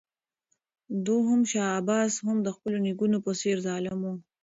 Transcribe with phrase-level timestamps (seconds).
[1.05, 4.13] دوهم شاه عباس هم د خپلو نیکونو په څېر ظالم و.